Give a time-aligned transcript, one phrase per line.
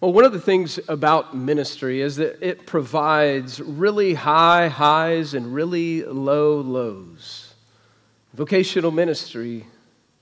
[0.00, 5.52] Well, one of the things about ministry is that it provides really high highs and
[5.52, 7.52] really low lows.
[8.32, 9.66] Vocational ministry,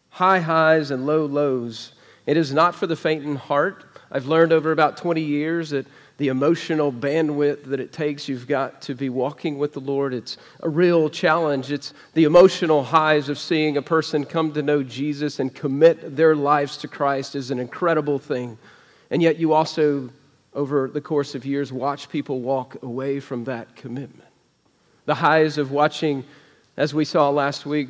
[0.09, 1.93] high highs and low lows.
[2.25, 3.85] It is not for the faint in heart.
[4.11, 5.87] I've learned over about 20 years that
[6.17, 10.15] the emotional bandwidth that it takes, you've got to be walking with the Lord.
[10.15, 11.71] It's a real challenge.
[11.71, 16.35] It's the emotional highs of seeing a person come to know Jesus and commit their
[16.35, 18.57] lives to Christ is an incredible thing.
[19.11, 20.11] And yet, you also,
[20.55, 24.29] over the course of years, watch people walk away from that commitment.
[25.05, 26.25] The highs of watching,
[26.77, 27.89] as we saw last week,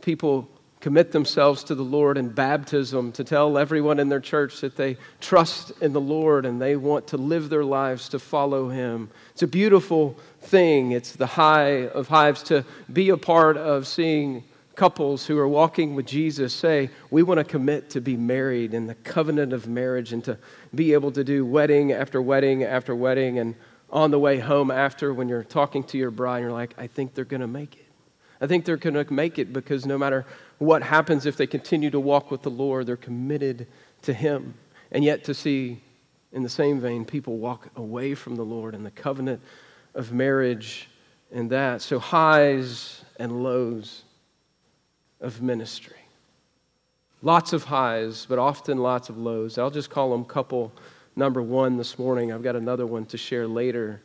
[0.00, 0.48] people
[0.80, 4.96] commit themselves to the Lord in baptism, to tell everyone in their church that they
[5.20, 9.10] trust in the Lord and they want to live their lives to follow Him.
[9.32, 10.92] It's a beautiful thing.
[10.92, 14.44] It's the high of hives to be a part of seeing
[14.76, 18.86] couples who are walking with Jesus say, We want to commit to be married in
[18.86, 20.38] the covenant of marriage and to
[20.74, 23.38] be able to do wedding after wedding after wedding.
[23.38, 23.56] And
[23.90, 27.14] on the way home after, when you're talking to your bride, you're like, I think
[27.14, 27.86] they're going to make it.
[28.40, 30.26] I think they're going to make it because no matter
[30.58, 33.66] what happens if they continue to walk with the Lord, they're committed
[34.02, 34.54] to Him.
[34.92, 35.80] And yet to see,
[36.32, 39.40] in the same vein, people walk away from the Lord and the covenant
[39.94, 40.88] of marriage
[41.32, 41.80] and that.
[41.80, 44.02] So, highs and lows
[45.20, 45.96] of ministry.
[47.22, 49.58] Lots of highs, but often lots of lows.
[49.58, 50.72] I'll just call them couple
[51.16, 52.32] number one this morning.
[52.32, 54.02] I've got another one to share later.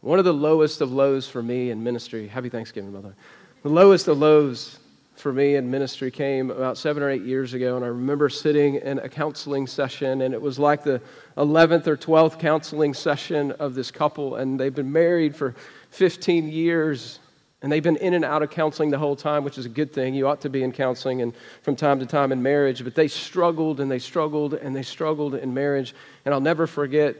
[0.00, 2.26] One of the lowest of lows for me in ministry.
[2.26, 3.14] Happy Thanksgiving, Mother.
[3.62, 4.78] The lowest of lows
[5.16, 8.76] for me in ministry came about seven or eight years ago, and I remember sitting
[8.76, 11.00] in a counseling session, and it was like the
[11.36, 15.54] 11th or 12th counseling session of this couple, and they've been married for
[15.90, 17.18] 15 years,
[17.66, 19.92] and they've been in and out of counseling the whole time, which is a good
[19.92, 20.14] thing.
[20.14, 23.08] You ought to be in counseling and from time to time in marriage, but they
[23.08, 25.92] struggled and they struggled and they struggled in marriage,
[26.24, 27.16] and I'll never forget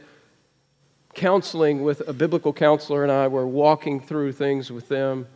[1.14, 5.26] counseling with a biblical counselor, and I were walking through things with them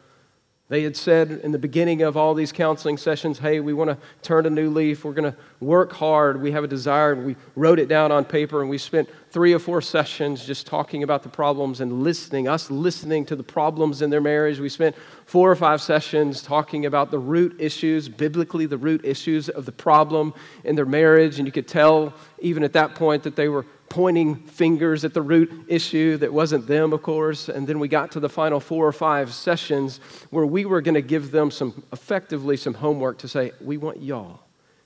[0.70, 3.98] they had said in the beginning of all these counseling sessions, hey, we want to
[4.22, 5.04] turn a new leaf.
[5.04, 6.40] We're going to work hard.
[6.40, 7.16] We have a desire.
[7.16, 11.02] We wrote it down on paper and we spent three or four sessions just talking
[11.02, 14.60] about the problems and listening, us listening to the problems in their marriage.
[14.60, 14.94] We spent
[15.26, 19.72] four or five sessions talking about the root issues, biblically, the root issues of the
[19.72, 21.40] problem in their marriage.
[21.40, 25.20] And you could tell even at that point that they were pointing fingers at the
[25.20, 27.48] root issue that wasn't them, of course.
[27.48, 29.98] And then we got to the final four or five sessions
[30.30, 34.00] where we were going to give them some, effectively, some homework to say, we want
[34.00, 34.40] y'all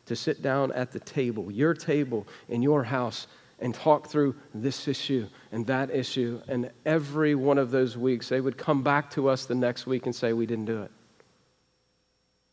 [0.06, 3.26] to sit down at the table, your table in your house,
[3.60, 6.40] and talk through this issue and that issue.
[6.48, 10.06] And every one of those weeks, they would come back to us the next week
[10.06, 10.90] and say, we didn't do it.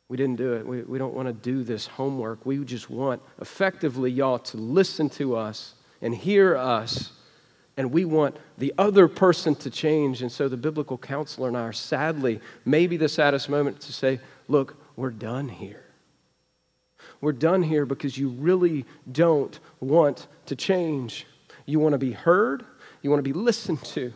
[0.10, 0.68] We didn't do it.
[0.68, 2.46] We, we don't want to do this homework.
[2.46, 7.12] We just want, effectively, y'all to listen to us and hear us,
[7.78, 10.22] and we want the other person to change.
[10.22, 14.20] And so the biblical counselor and I are sadly, maybe the saddest moment to say,
[14.48, 15.86] look, we're done here.
[17.22, 21.28] We're done here because you really don't want to change.
[21.66, 22.66] You want to be heard,
[23.02, 24.14] you want to be listened to.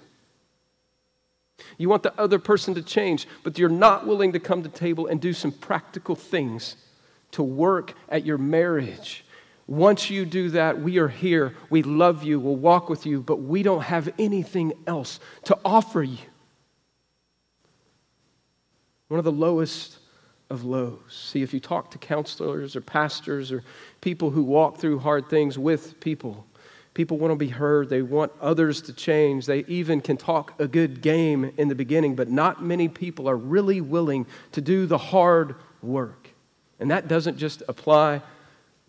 [1.78, 5.08] You want the other person to change, but you're not willing to come to table
[5.08, 6.76] and do some practical things
[7.32, 9.25] to work at your marriage
[9.68, 11.56] once you do that, we are here.
[11.70, 12.40] We love you.
[12.40, 16.20] We'll walk with you, but we don't have anything else to offer you.
[19.08, 19.98] One of the lowest
[20.52, 21.00] of lows.
[21.10, 23.64] See, if you talk to counselors or pastors or
[24.02, 26.46] people who walk through hard things with people,
[26.94, 27.90] people want to be heard.
[27.90, 29.48] They want others to change.
[29.48, 33.38] They even can talk a good game in the beginning, but not many people are
[33.38, 36.30] really willing to do the hard work.
[36.80, 38.22] And that doesn't just apply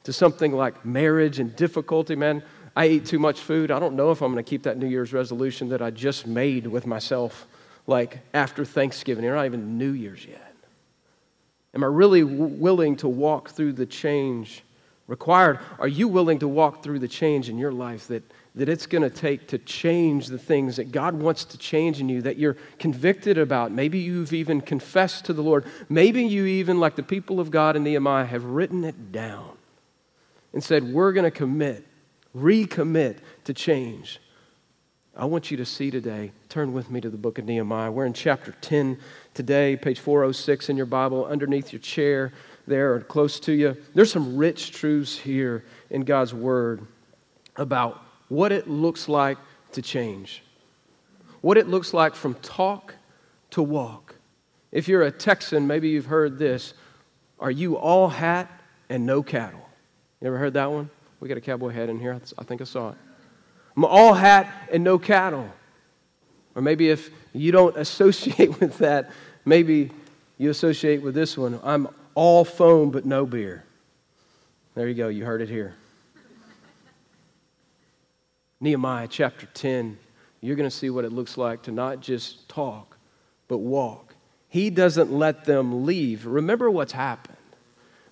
[0.07, 2.41] to something like marriage and difficulty, man,
[2.77, 3.73] I eat too much food.
[3.73, 6.29] I don't know if I'm going to keep that New Year's resolution that I just
[6.29, 7.49] made with myself,
[7.89, 10.55] like after Thanksgiving, or not even New Year's yet.
[11.75, 14.63] Am I really w- willing to walk through the change
[15.09, 15.59] required?
[15.81, 18.23] Are you willing to walk through the change in your life that,
[18.55, 22.09] that it's going to take to change the things that God wants to change in
[22.09, 23.73] you, that you're convicted about?
[23.73, 25.65] Maybe you've even confessed to the Lord.
[25.89, 29.56] Maybe you even, like the people of God in Nehemiah, have written it down
[30.57, 31.87] and said, We're going to commit,
[32.35, 34.23] recommit to change.
[35.15, 37.93] I want you to see today, turn with me to the book of Nehemiah.
[37.93, 38.99] We're in chapter 10
[39.35, 42.33] today, page 406 in your Bible, underneath your chair
[42.67, 43.77] there or close to you.
[43.95, 46.87] There's some rich truths here in God's Word
[47.57, 49.37] about what it looks like
[49.73, 50.43] to change,
[51.43, 52.95] what it looks like from talk
[53.51, 54.15] to walk.
[54.73, 56.73] If you're a Texan, maybe you've heard this
[57.39, 58.51] Are you all hat
[58.89, 59.66] and no cattle?
[60.27, 60.91] You ever heard that one?
[61.21, 62.21] We got a cowboy hat in here.
[62.37, 62.97] I think I saw it.
[63.77, 65.49] I'm all hat and no cattle.
[66.57, 69.13] Or maybe if you don't associate with that,
[69.45, 69.93] maybe
[70.37, 71.61] you associate with this one.
[71.63, 71.87] I'm
[72.17, 73.63] all foam but no beer.
[74.75, 75.77] There you go, you heard it here.
[78.61, 79.97] Nehemiah chapter 10,
[80.41, 82.97] you're going to see what it looks like to not just talk,
[83.47, 84.17] but walk.
[84.49, 86.27] He doesn't let them leave.
[86.27, 87.36] Remember what's happened.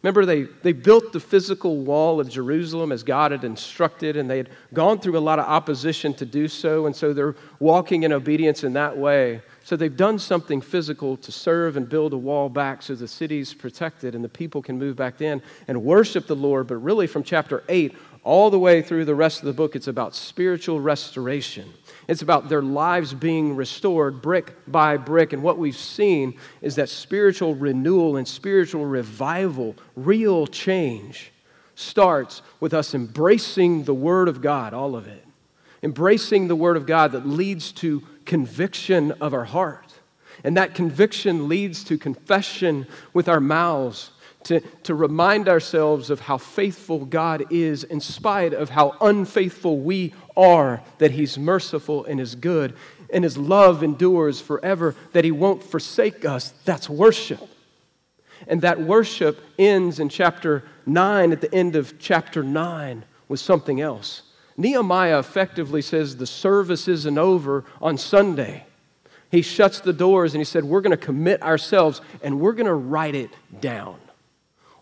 [0.05, 4.37] Remember, they, they built the physical wall of Jerusalem as God had instructed, and they
[4.37, 8.13] had gone through a lot of opposition to do so, and so they're walking in
[8.13, 9.41] obedience in that way.
[9.63, 13.55] So they've done something physical to serve and build a wall back so the city's
[13.55, 16.67] protected and the people can move back in and worship the Lord.
[16.67, 19.87] But really, from chapter 8 all the way through the rest of the book, it's
[19.87, 21.73] about spiritual restoration.
[22.09, 25.35] It's about their lives being restored brick by brick.
[25.35, 31.33] And what we've seen is that spiritual renewal and spiritual revival, real change,
[31.75, 35.25] starts with us embracing the Word of God, all of it.
[35.83, 39.93] Embracing the Word of God that leads to conviction of our heart.
[40.43, 44.11] And that conviction leads to confession with our mouths
[44.45, 50.15] to, to remind ourselves of how faithful God is in spite of how unfaithful we
[50.37, 52.75] are, that He's merciful and is good,
[53.13, 56.53] and His love endures forever, that He won't forsake us.
[56.65, 57.49] That's worship.
[58.47, 63.81] And that worship ends in chapter 9, at the end of chapter 9, with something
[63.81, 64.23] else.
[64.57, 68.67] Nehemiah effectively says the service isn't over on Sunday.
[69.31, 72.67] He shuts the doors and he said, We're going to commit ourselves and we're going
[72.67, 73.31] to write it
[73.61, 73.99] down.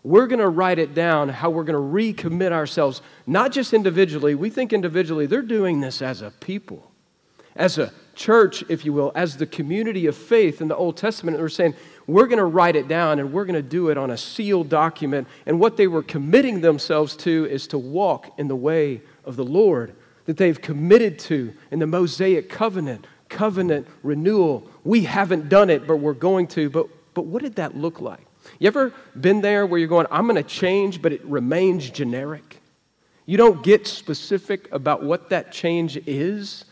[0.03, 4.35] We're going to write it down how we're going to recommit ourselves, not just individually.
[4.35, 6.91] We think individually, they're doing this as a people,
[7.55, 11.37] as a church, if you will, as the community of faith in the Old Testament.
[11.37, 14.11] They're saying, we're going to write it down and we're going to do it on
[14.11, 15.27] a sealed document.
[15.45, 19.45] And what they were committing themselves to is to walk in the way of the
[19.45, 19.95] Lord
[20.25, 24.69] that they've committed to in the Mosaic covenant, covenant renewal.
[24.83, 26.69] We haven't done it, but we're going to.
[26.69, 28.25] But, but what did that look like?
[28.59, 32.61] You ever been there where you're going, I'm going to change, but it remains generic?
[33.25, 36.65] You don't get specific about what that change is.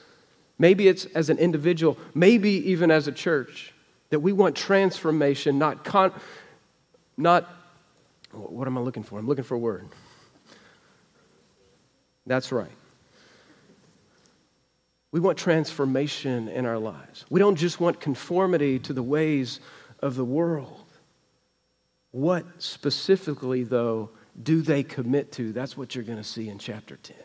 [0.60, 3.74] Maybe it's as an individual, maybe even as a church,
[4.10, 6.14] that we want transformation, not, con-
[7.18, 7.50] not
[8.32, 9.20] what am I looking for?
[9.20, 9.88] I'm looking for a word.
[12.26, 12.72] That's right.
[15.12, 17.26] We want transformation in our lives.
[17.30, 19.60] We don't just want conformity to the ways
[20.00, 20.81] of the world.
[22.12, 24.10] What specifically, though,
[24.42, 25.54] do they commit to?
[25.54, 27.16] That's what you're going to see in chapter 10.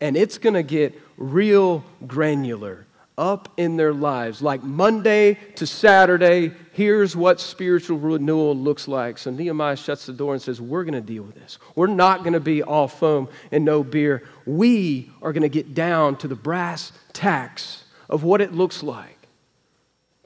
[0.00, 2.86] And it's going to get real granular
[3.16, 4.40] up in their lives.
[4.40, 9.18] Like Monday to Saturday, here's what spiritual renewal looks like.
[9.18, 11.58] So Nehemiah shuts the door and says, We're going to deal with this.
[11.74, 14.22] We're not going to be all foam and no beer.
[14.46, 19.17] We are going to get down to the brass tacks of what it looks like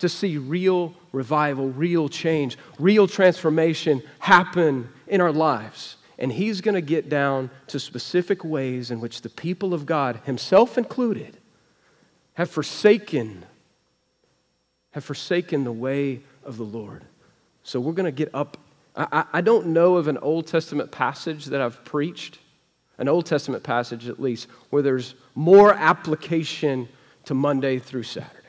[0.03, 5.97] to see real revival, real change, real transformation happen in our lives.
[6.19, 10.21] And he's going to get down to specific ways in which the people of God,
[10.25, 11.39] himself included,
[12.35, 13.45] have forsaken
[14.91, 17.03] have forsaken the way of the Lord.
[17.63, 18.59] So we're going to get up.
[18.95, 22.39] I, I don't know of an Old Testament passage that I've preached,
[22.99, 26.89] an Old Testament passage at least, where there's more application
[27.25, 28.42] to Monday through Saturday.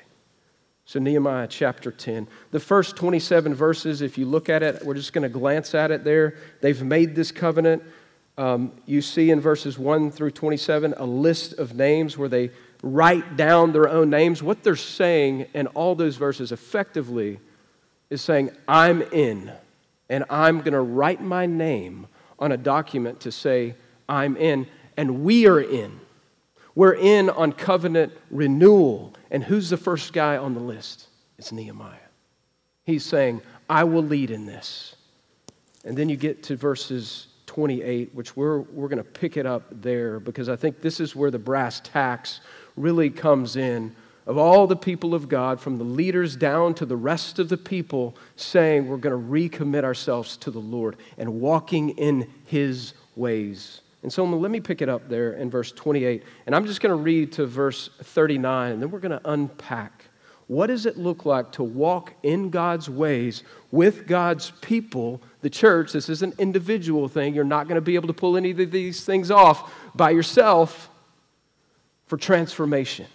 [0.93, 2.27] So, Nehemiah chapter 10.
[2.51, 5.89] The first 27 verses, if you look at it, we're just going to glance at
[5.89, 6.35] it there.
[6.61, 7.81] They've made this covenant.
[8.37, 12.51] Um, you see in verses 1 through 27 a list of names where they
[12.83, 14.43] write down their own names.
[14.43, 17.39] What they're saying in all those verses effectively
[18.11, 19.51] is saying, I'm in,
[20.09, 22.05] and I'm going to write my name
[22.37, 23.73] on a document to say,
[24.07, 25.99] I'm in, and we are in.
[26.75, 31.07] We're in on covenant renewal and who's the first guy on the list?
[31.37, 31.97] It's Nehemiah.
[32.83, 34.95] He's saying, I will lead in this.
[35.85, 39.63] And then you get to verses 28, which we're, we're going to pick it up
[39.71, 42.41] there because I think this is where the brass tacks
[42.75, 46.95] really comes in of all the people of God, from the leaders down to the
[46.95, 51.89] rest of the people, saying we're going to recommit ourselves to the Lord and walking
[51.91, 53.81] in His ways.
[54.03, 56.23] And so let me pick it up there in verse 28.
[56.45, 60.05] And I'm just going to read to verse 39, and then we're going to unpack.
[60.47, 65.93] What does it look like to walk in God's ways with God's people, the church?
[65.93, 67.33] This is an individual thing.
[67.33, 70.89] You're not going to be able to pull any of these things off by yourself
[72.05, 73.07] for transformation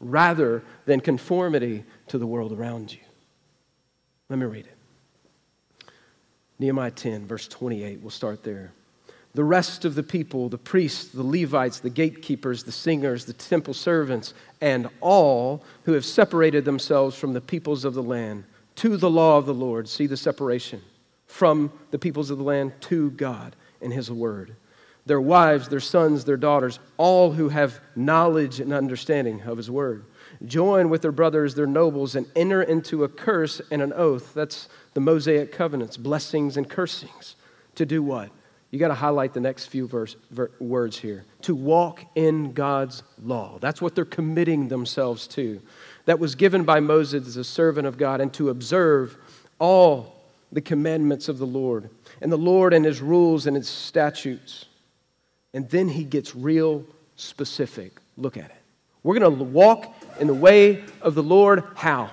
[0.00, 3.00] rather than conformity to the world around you.
[4.28, 5.90] Let me read it.
[6.60, 8.00] Nehemiah 10, verse 28.
[8.00, 8.72] We'll start there.
[9.38, 13.72] The rest of the people, the priests, the Levites, the gatekeepers, the singers, the temple
[13.72, 18.42] servants, and all who have separated themselves from the peoples of the land
[18.74, 19.88] to the law of the Lord.
[19.88, 20.82] See the separation
[21.28, 24.56] from the peoples of the land to God and His word.
[25.06, 30.04] Their wives, their sons, their daughters, all who have knowledge and understanding of His word.
[30.46, 34.34] Join with their brothers, their nobles, and enter into a curse and an oath.
[34.34, 37.36] That's the Mosaic covenants, blessings and cursings.
[37.76, 38.30] To do what?
[38.70, 41.24] You got to highlight the next few verse, ver, words here.
[41.42, 43.58] To walk in God's law.
[43.60, 45.60] That's what they're committing themselves to.
[46.04, 49.16] That was given by Moses as a servant of God, and to observe
[49.58, 50.16] all
[50.52, 51.88] the commandments of the Lord,
[52.20, 54.66] and the Lord and his rules and his statutes.
[55.54, 56.84] And then he gets real
[57.16, 57.92] specific.
[58.16, 58.56] Look at it.
[59.02, 61.64] We're going to walk in the way of the Lord.
[61.74, 62.10] How?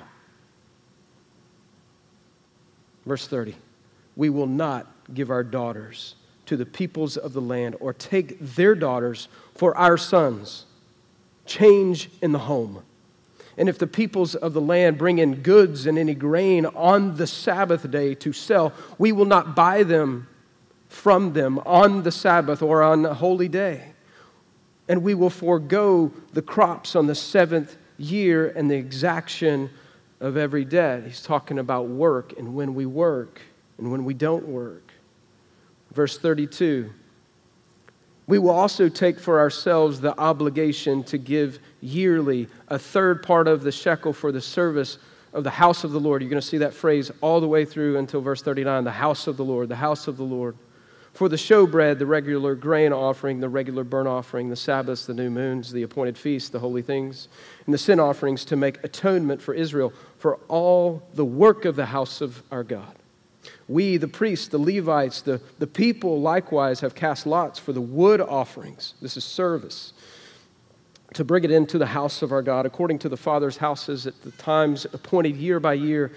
[3.05, 3.55] Verse 30.
[4.15, 6.15] We will not give our daughters
[6.46, 10.66] to the peoples of the land or take their daughters for our sons.
[11.46, 12.84] Change in the home.
[13.58, 17.28] And if the peoples of the land bring in goods and any grain on the
[17.28, 20.28] Sabbath day to sell, we will not buy them
[20.90, 23.92] from them on the Sabbath or on a holy day.
[24.88, 29.70] And we will forego the crops on the seventh year and the exaction
[30.20, 31.04] of every debt.
[31.04, 33.42] He's talking about work and when we work
[33.78, 34.85] and when we don't work.
[35.96, 36.92] Verse 32
[38.28, 43.64] We will also take for ourselves the obligation to give yearly a third part of
[43.64, 45.00] the shekel for the service
[45.34, 46.22] of the house of the Lord.
[46.22, 49.25] You're going to see that phrase all the way through until verse 39 the house
[49.25, 50.58] of the Lord, the house of the Lord.
[51.14, 55.30] For the showbread, the regular grain offering, the regular burnt offering, the Sabbaths, the new
[55.30, 57.30] moons, the appointed feasts, the holy things,
[57.66, 61.86] and the sin offerings to make atonement for Israel for all the work of the
[61.86, 62.94] house of our God.
[63.67, 68.22] We, the priests, the Levites, the, the people likewise have cast lots for the wood
[68.22, 68.93] offerings.
[69.01, 69.93] This is service.
[71.15, 74.22] To bring it into the house of our God, according to the Father's houses at
[74.22, 76.12] the times appointed year by year,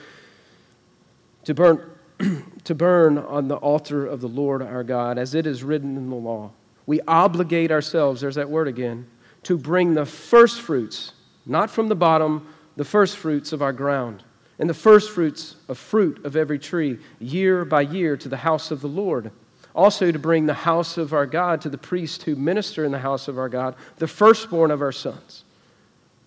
[1.45, 1.91] to burn,
[2.65, 6.11] to burn on the altar of the Lord our God, as it is written in
[6.11, 6.51] the law.
[6.85, 9.07] We obligate ourselves, there's that word again,
[9.45, 11.13] to bring the first fruits,
[11.47, 14.25] not from the bottom, the first fruits of our ground
[14.59, 18.81] and the firstfruits of fruit of every tree, year by year, to the house of
[18.81, 19.31] the Lord.
[19.75, 22.99] Also, to bring the house of our God to the priests who minister in the
[22.99, 25.45] house of our God, the firstborn of our sons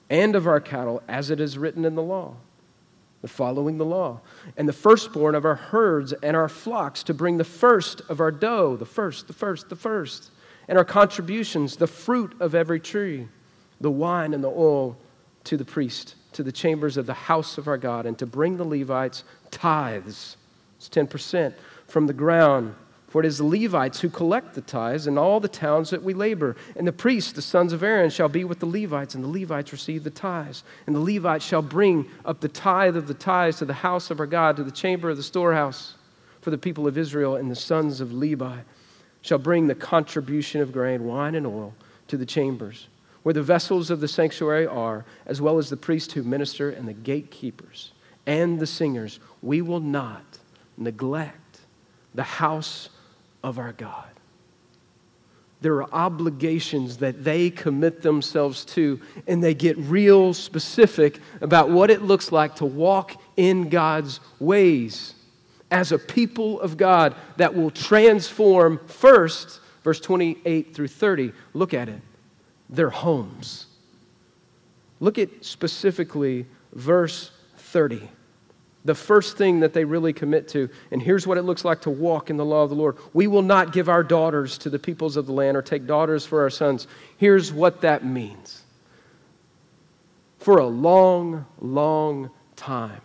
[0.10, 2.36] and of our cattle, as it is written in the law,
[3.22, 4.22] the following the law,
[4.56, 8.32] and the firstborn of our herds and our flocks, to bring the first of our
[8.32, 10.32] dough, the first, the first, the first,
[10.70, 13.28] and our contributions, the fruit of every tree,
[13.82, 14.96] the wine and the oil
[15.44, 18.58] to the priest to the chambers of the house of our God and to bring
[18.58, 20.38] the Levites tithes.
[20.78, 21.54] It's 10%
[21.88, 22.76] from the ground.
[23.10, 26.14] For it is the Levites who collect the tithes in all the towns that we
[26.14, 26.56] labor.
[26.78, 29.74] And the priests, the sons of Aaron, shall be with the Levites, and the Levites
[29.74, 30.64] receive the tithes.
[30.88, 34.22] And the Levites shall bring up the tithe of the tithes to the house of
[34.22, 35.96] our God, to the chamber of the storehouse
[36.40, 37.36] for the people of Israel.
[37.36, 38.60] And the sons of Levi
[39.22, 41.74] shall bring the contribution of grain, wine, and oil
[42.08, 42.88] to the chambers
[43.24, 46.88] where the vessels of the sanctuary are, as well as the priests who minister and
[46.88, 47.92] the gatekeepers
[48.26, 50.40] and the singers, we will not
[50.78, 51.60] neglect
[52.16, 52.90] the house
[53.44, 54.08] of our God.
[55.62, 61.92] There are obligations that they commit themselves to, and they get real specific about what
[61.92, 65.14] it looks like to walk in God's ways
[65.70, 71.32] as a people of God that will transform first, verse 28 through 30.
[71.54, 72.02] Look at it
[72.72, 73.68] their homes.
[75.00, 78.10] Look at specifically verse 30.
[78.84, 81.92] The first thing that they really commit to, and here's what it looks like to
[81.92, 82.98] walk in the law of the Lord.
[83.14, 86.26] We will not give our daughters to the peoples of the land or take daughters
[86.26, 86.88] for our sons.
[87.18, 88.64] Here's what that means.
[90.40, 93.02] For a long, long time,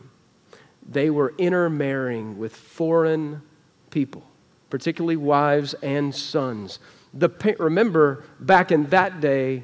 [0.89, 3.43] they were intermarrying with foreign
[3.91, 4.23] people,
[4.71, 6.79] particularly wives and sons
[7.19, 9.63] the, remember, back in that day,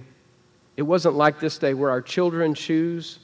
[0.76, 3.18] it wasn't like this day where our children choose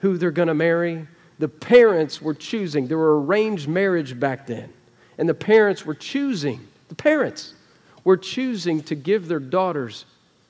[0.00, 1.06] who they're going to marry.
[1.38, 2.88] The parents were choosing.
[2.88, 4.72] There were arranged marriage back then.
[5.18, 7.54] And the parents were choosing, the parents
[8.02, 10.04] were choosing to give their daughters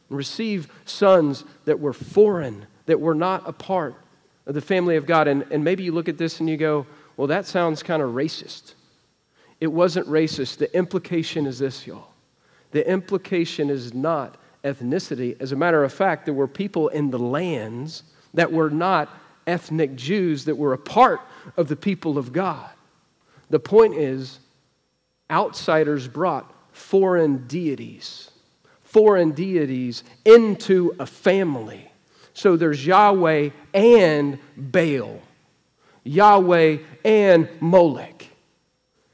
[0.09, 3.95] and receive sons that were foreign, that were not a part
[4.47, 5.29] of the family of God.
[5.29, 8.13] And, and maybe you look at this and you go, well, that sounds kind of
[8.15, 8.75] racist.
[9.61, 10.57] It wasn't racist.
[10.57, 12.12] The implication is this, y'all
[12.73, 15.41] the implication is not ethnicity.
[15.41, 18.03] As a matter of fact, there were people in the lands
[18.35, 19.09] that were not
[19.47, 21.21] ethnic Jews that were a part
[21.57, 22.71] of the people of God.
[23.51, 24.39] The point is,
[25.31, 28.31] outsiders brought foreign deities,
[28.83, 31.91] foreign deities into a family.
[32.35, 35.21] So there's Yahweh and Baal,
[36.05, 38.29] Yahweh and Molech.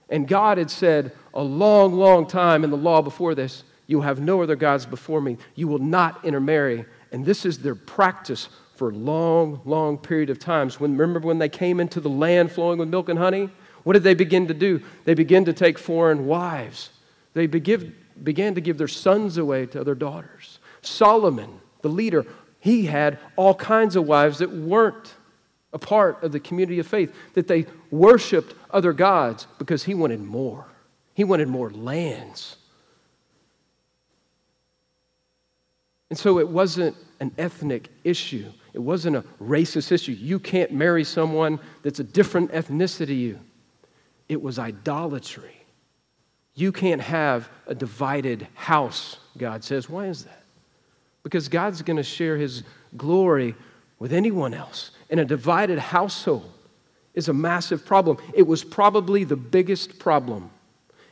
[0.08, 4.20] And God had said a long, long time in the law before this, you have
[4.20, 5.38] no other gods before me.
[5.54, 6.84] You will not intermarry.
[7.10, 10.78] And this is their practice for a long, long period of times.
[10.78, 13.50] When, remember when they came into the land flowing with milk and honey?
[13.84, 14.82] What did they begin to do?
[15.04, 16.90] They began to take foreign wives.
[17.34, 20.58] They began to give their sons away to other daughters.
[20.82, 22.26] Solomon, the leader,
[22.60, 25.14] he had all kinds of wives that weren't
[25.72, 30.20] a part of the community of faith, that they worshiped other gods because he wanted
[30.20, 30.66] more.
[31.18, 32.54] He wanted more lands.
[36.10, 38.52] And so it wasn't an ethnic issue.
[38.72, 40.12] It wasn't a racist issue.
[40.12, 43.40] You can't marry someone that's a different ethnicity you.
[44.28, 45.56] It was idolatry.
[46.54, 49.90] You can't have a divided house, God says.
[49.90, 50.44] Why is that?
[51.24, 52.62] Because God's going to share his
[52.96, 53.56] glory
[53.98, 54.92] with anyone else.
[55.10, 56.52] And a divided household
[57.14, 58.18] is a massive problem.
[58.34, 60.52] It was probably the biggest problem.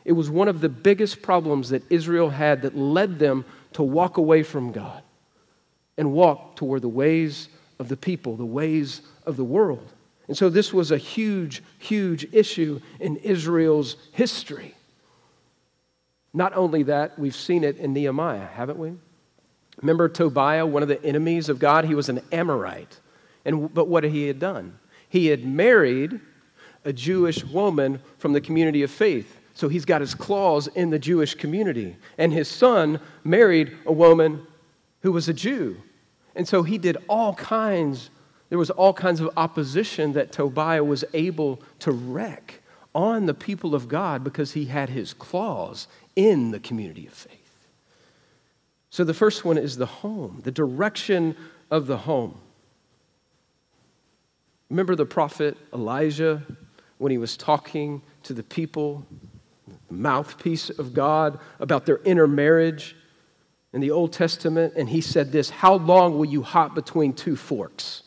[0.07, 4.19] It was one of the biggest problems that Israel had that led them to walk
[4.19, 5.03] away from God
[5.99, 7.49] and walk toward the ways
[7.81, 9.93] of the people, the ways of the world.
[10.29, 14.77] And so this was a huge, huge issue in Israel's history.
[16.33, 18.93] Not only that, we've seen it in Nehemiah, haven't we?
[19.83, 21.85] Remember Tobiah, one of the enemies of God?
[21.85, 23.01] He was an Amorite.
[23.45, 24.79] And, but what he had done?
[25.09, 26.21] He had married
[26.85, 29.36] a Jewish woman from the community of faith.
[29.57, 31.97] So he's got his claws in the Jewish community.
[32.19, 34.47] And his son married a woman
[35.01, 35.79] who was a Jew.
[36.35, 38.11] And so he did all kinds,
[38.51, 42.61] there was all kinds of opposition that Tobiah was able to wreck
[42.95, 47.67] on the people of God because he had his claws in the community of faith.
[48.91, 51.35] So the first one is the home, the direction
[51.71, 52.39] of the home.
[54.69, 56.43] Remember the prophet Elijah
[56.99, 59.07] when he was talking to the people,
[59.91, 62.97] mouthpiece of God, about their intermarriage?
[63.77, 67.37] in the Old Testament, and he said this How long will you hop between two
[67.37, 68.05] forks?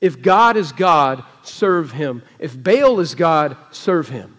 [0.00, 2.22] If God is God, serve him.
[2.38, 4.36] If Baal is God, serve him.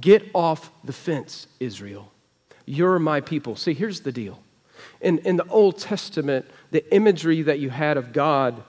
[0.00, 2.10] Get off the fence, Israel.
[2.66, 3.54] You're my people.
[3.54, 4.42] See, here's the deal.
[5.00, 8.64] In, in the Old Testament, the imagery that you had of God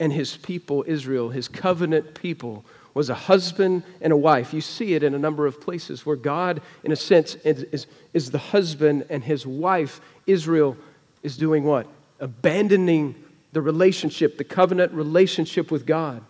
[0.00, 2.64] and his people, Israel, his covenant people,
[3.00, 4.52] was a husband and a wife.
[4.52, 8.30] You see it in a number of places where God, in a sense, is, is
[8.30, 10.76] the husband and his wife, Israel,
[11.22, 11.86] is doing what?
[12.20, 13.14] Abandoning
[13.52, 16.22] the relationship, the covenant relationship with God,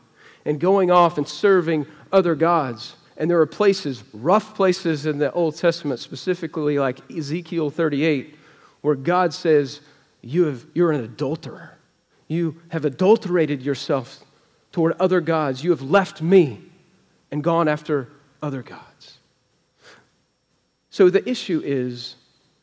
[0.44, 2.94] and going off and serving other gods.
[3.16, 8.37] And there are places, rough places in the Old Testament, specifically like Ezekiel 38,
[8.83, 9.80] where God says,
[10.22, 11.76] you have, You're an adulterer.
[12.28, 14.24] You have adulterated yourself
[14.72, 15.64] toward other gods.
[15.64, 16.61] You have left me
[17.30, 18.09] and gone after
[18.42, 19.18] other gods.
[20.90, 22.16] So the issue is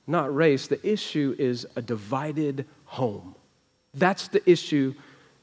[0.06, 3.36] not race, the issue is a divided home.
[3.93, 4.93] That's the issue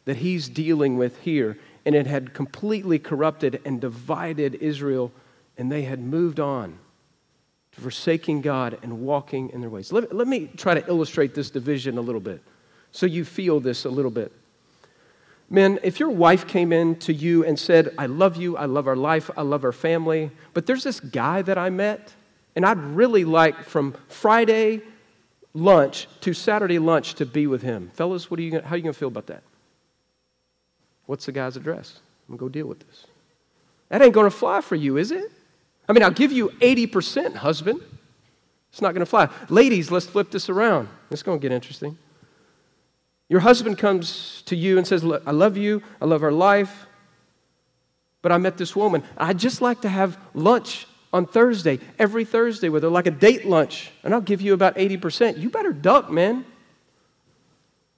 [0.04, 1.58] that he's dealing with here.
[1.86, 5.12] And it had completely corrupted and divided Israel,
[5.58, 6.78] and they had moved on
[7.72, 9.92] to forsaking God and walking in their ways.
[9.92, 12.42] Let, let me try to illustrate this division a little bit
[12.90, 14.32] so you feel this a little bit.
[15.50, 18.88] Men, if your wife came in to you and said, I love you, I love
[18.88, 22.14] our life, I love our family, but there's this guy that I met,
[22.56, 24.82] and I'd really like from Friday
[25.52, 27.90] lunch to Saturday lunch to be with him.
[27.94, 29.42] Fellas, what are you, how are you going to feel about that?
[31.06, 32.00] What's the guy's address?
[32.28, 33.06] I'm going to go deal with this.
[33.90, 35.30] That ain't going to fly for you, is it?
[35.88, 37.80] I mean, I'll give you 80%, husband.
[38.72, 39.28] It's not going to fly.
[39.50, 40.88] Ladies, let's flip this around.
[41.10, 41.96] It's going to get interesting.
[43.34, 46.86] Your husband comes to you and says, I love you, I love our life,
[48.22, 49.02] but I met this woman.
[49.18, 53.44] I'd just like to have lunch on Thursday, every Thursday with her, like a date
[53.44, 55.36] lunch, and I'll give you about 80%.
[55.36, 56.44] You better duck, man.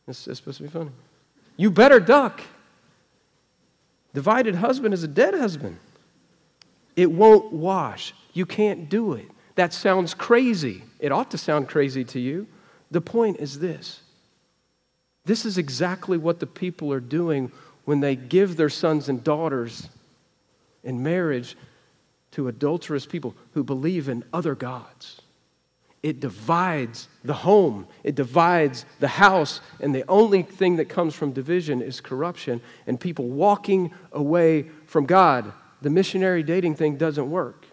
[0.08, 0.90] It's, is supposed to be funny.
[1.58, 2.40] You better duck.
[4.14, 5.76] Divided husband is a dead husband.
[6.96, 8.14] It won't wash.
[8.32, 9.26] You can't do it.
[9.56, 10.82] That sounds crazy.
[10.98, 12.46] It ought to sound crazy to you.
[12.90, 14.00] The point is this
[15.26, 17.52] this is exactly what the people are doing
[17.84, 19.88] when they give their sons and daughters
[20.84, 21.56] in marriage
[22.30, 25.20] to adulterous people who believe in other gods.
[26.02, 31.32] It divides the home, it divides the house, and the only thing that comes from
[31.32, 35.52] division is corruption and people walking away from God.
[35.82, 37.65] The missionary dating thing doesn't work.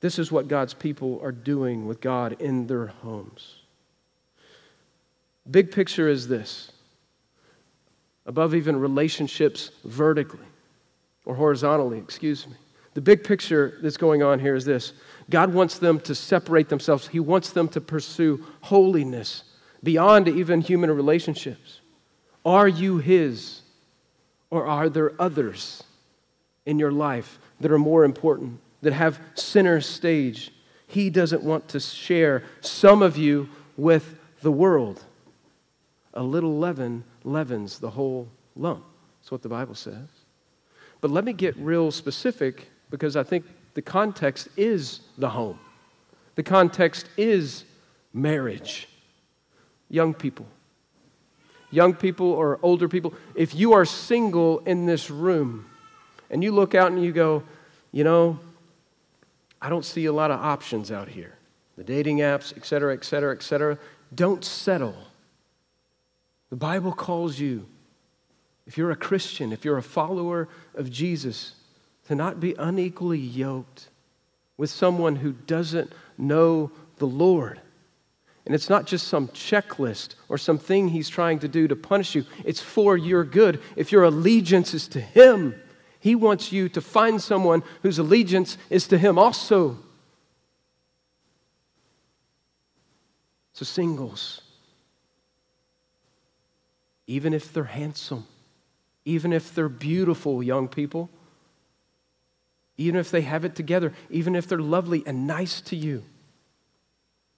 [0.00, 3.56] This is what God's people are doing with God in their homes.
[5.50, 6.72] Big picture is this
[8.26, 10.46] above even relationships vertically
[11.24, 12.54] or horizontally, excuse me.
[12.94, 14.92] The big picture that's going on here is this
[15.28, 19.44] God wants them to separate themselves, He wants them to pursue holiness
[19.82, 21.80] beyond even human relationships.
[22.44, 23.62] Are you His,
[24.50, 25.82] or are there others
[26.66, 30.52] in your life that are more important, that have center stage?
[30.86, 35.04] He doesn't want to share some of you with the world.
[36.14, 38.84] A little leaven leavens the whole lump.
[39.20, 40.08] That's what the Bible says.
[41.00, 45.58] But let me get real specific because I think the context is the home.
[46.34, 47.64] The context is
[48.12, 48.88] marriage.
[49.88, 50.46] Young people.
[51.70, 55.66] Young people or older people, if you are single in this room
[56.28, 57.44] and you look out and you go,
[57.92, 58.38] you know,
[59.60, 61.36] I don't see a lot of options out here.
[61.76, 63.78] The dating apps, et cetera, et cetera, et cetera.
[64.14, 64.96] Don't settle.
[66.50, 67.66] The Bible calls you,
[68.66, 71.54] if you're a Christian, if you're a follower of Jesus,
[72.08, 73.88] to not be unequally yoked
[74.56, 77.60] with someone who doesn't know the Lord.
[78.46, 82.24] And it's not just some checklist or something he's trying to do to punish you,
[82.44, 83.60] it's for your good.
[83.76, 85.54] If your allegiance is to him,
[86.00, 89.78] he wants you to find someone whose allegiance is to him also.
[93.52, 94.40] So, singles,
[97.06, 98.26] even if they're handsome,
[99.04, 101.10] even if they're beautiful young people,
[102.78, 106.02] even if they have it together, even if they're lovely and nice to you,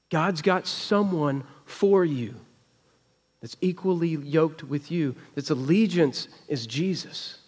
[0.08, 2.36] God's got someone for you
[3.40, 7.38] that's equally yoked with you, that's allegiance is Jesus,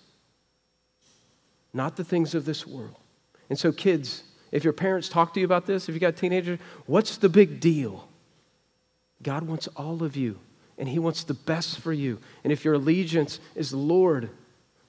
[1.75, 2.97] not the things of this world.
[3.51, 6.59] And so, kids, if your parents talk to you about this, if you got teenagers,
[6.87, 8.09] what's the big deal?
[9.23, 10.39] God wants all of you
[10.79, 12.21] and He wants the best for you.
[12.45, 14.31] And if your allegiance is Lord,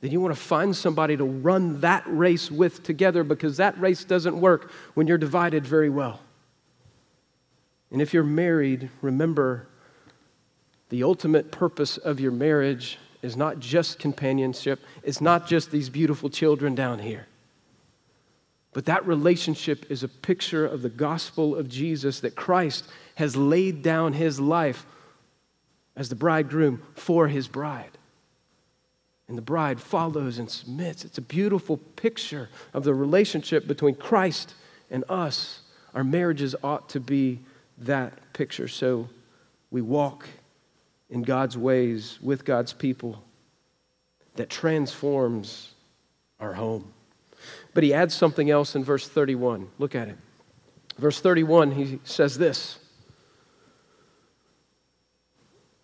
[0.01, 4.03] then you want to find somebody to run that race with together because that race
[4.03, 6.19] doesn't work when you're divided very well.
[7.91, 9.67] And if you're married, remember
[10.89, 16.29] the ultimate purpose of your marriage is not just companionship, it's not just these beautiful
[16.29, 17.27] children down here.
[18.71, 22.85] But that relationship is a picture of the gospel of Jesus that Christ
[23.15, 24.85] has laid down his life
[25.95, 27.97] as the bridegroom for his bride.
[29.27, 31.03] And the bride follows and submits.
[31.05, 34.53] It's a beautiful picture of the relationship between Christ
[34.91, 35.61] and us.
[35.93, 37.39] Our marriages ought to be
[37.77, 38.67] that picture.
[38.67, 39.09] So
[39.71, 40.27] we walk
[41.15, 43.23] in God's ways with God's people
[44.35, 45.73] that transforms
[46.41, 46.91] our home.
[47.73, 49.69] But he adds something else in verse 31.
[49.79, 50.17] Look at it.
[50.97, 52.79] Verse 31, he says this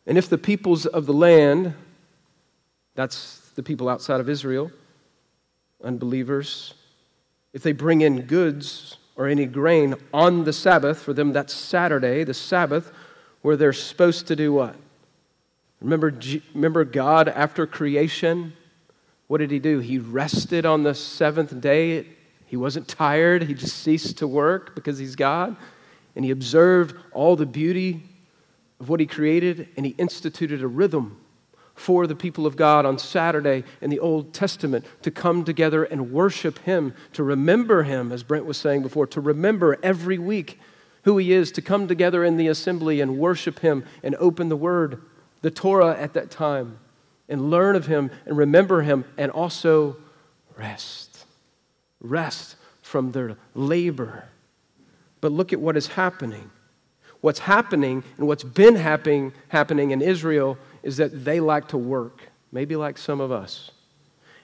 [0.05, 1.75] and if the peoples of the land,
[2.95, 4.69] that's the people outside of Israel,
[5.81, 6.73] unbelievers,
[7.53, 12.25] if they bring in goods or any grain on the Sabbath, for them that's Saturday,
[12.25, 12.91] the Sabbath,
[13.41, 14.75] where they're supposed to do what?
[15.81, 16.13] Remember,
[16.53, 18.53] remember God after creation?
[19.27, 19.79] What did he do?
[19.79, 22.05] He rested on the seventh day.
[22.45, 23.43] He wasn't tired.
[23.43, 25.55] He just ceased to work because he's God.
[26.15, 28.03] And he observed all the beauty
[28.79, 31.17] of what he created, and he instituted a rhythm
[31.73, 36.11] for the people of God on Saturday in the Old Testament to come together and
[36.11, 40.59] worship him, to remember him, as Brent was saying before, to remember every week
[41.03, 44.57] who he is, to come together in the assembly and worship him and open the
[44.57, 45.01] word,
[45.41, 46.79] the Torah at that time,
[47.29, 49.97] and learn of him and remember him, and also
[50.57, 51.25] rest.
[51.99, 54.25] Rest from their labor.
[55.21, 56.49] But look at what is happening
[57.21, 62.23] what's happening and what's been happening, happening in Israel is that they like to work,
[62.51, 63.71] maybe like some of us.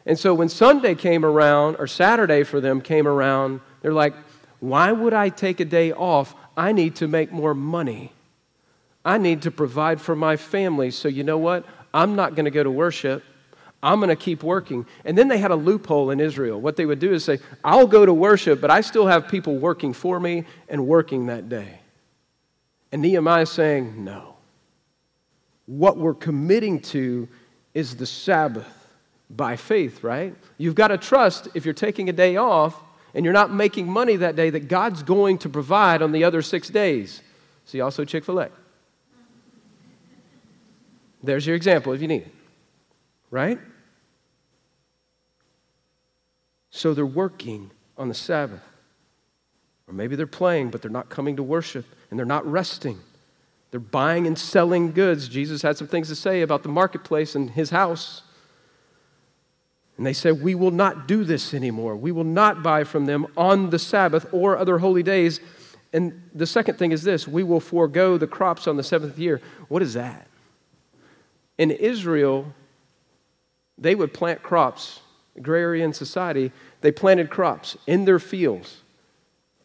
[0.05, 4.13] And so when Sunday came around, or Saturday for them came around, they're like,
[4.59, 6.33] why would I take a day off?
[6.55, 8.13] I need to make more money.
[9.07, 10.91] I need to provide for my family.
[10.91, 11.65] So you know what?
[11.93, 13.23] I'm not going to go to worship.
[13.81, 14.85] I'm going to keep working.
[15.05, 16.59] And then they had a loophole in Israel.
[16.59, 19.59] What they would do is say, I'll go to worship, but I still have people
[19.59, 21.79] working for me and working that day.
[22.91, 24.35] And Nehemiah is saying, no.
[25.67, 27.29] What we're committing to
[27.73, 28.67] is the Sabbath
[29.29, 30.35] by faith, right?
[30.57, 32.75] You've got to trust if you're taking a day off
[33.13, 36.41] and you're not making money that day that God's going to provide on the other
[36.41, 37.21] six days.
[37.63, 38.49] See also Chick fil A.
[41.23, 42.33] There's your example if you need it,
[43.31, 43.59] right?
[46.69, 48.61] So they're working on the Sabbath.
[49.87, 52.99] Or maybe they're playing, but they're not coming to worship and they're not resting.
[53.71, 55.27] They're buying and selling goods.
[55.27, 58.21] Jesus had some things to say about the marketplace and his house.
[59.97, 61.95] And they said, We will not do this anymore.
[61.95, 65.39] We will not buy from them on the Sabbath or other holy days.
[65.93, 69.41] And the second thing is this we will forego the crops on the seventh year.
[69.67, 70.27] What is that?
[71.57, 72.53] In Israel,
[73.77, 75.01] they would plant crops,
[75.35, 78.81] agrarian society, they planted crops in their fields.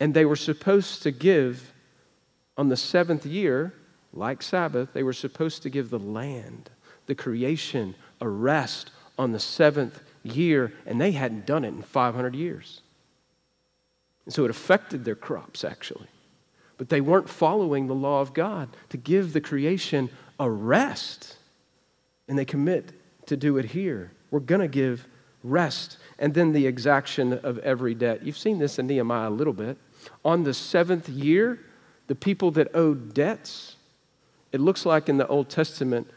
[0.01, 1.73] And they were supposed to give
[2.57, 3.73] on the seventh year,
[4.13, 6.71] like Sabbath, they were supposed to give the land,
[7.07, 12.35] the creation, a rest on the seventh year, and they hadn't done it in 500
[12.35, 12.83] years.
[14.25, 16.09] And so it affected their crops, actually.
[16.79, 21.37] But they weren't following the law of God to give the creation a rest.
[22.29, 22.93] And they commit
[23.27, 24.13] to do it here.
[24.31, 25.07] We're going to give
[25.43, 25.99] rest.
[26.19, 28.23] And then the exaction of every debt.
[28.23, 29.77] You've seen this in Nehemiah a little bit.
[30.25, 31.61] On the seventh year,
[32.07, 33.77] the people that owed debts,
[34.53, 36.11] it looks like in the Old Testament,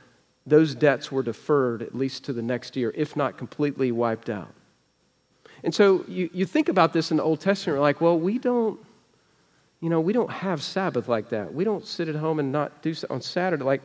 [0.46, 4.54] those debts were deferred at least to the next year, if not completely wiped out.
[5.64, 8.38] And so you, you think about this in the Old Testament, you're like, well, we
[8.38, 8.80] don't,
[9.82, 11.54] you know, we don't have Sabbath like that.
[11.54, 13.64] We don't sit at home and not do on Saturday.
[13.64, 13.82] Like,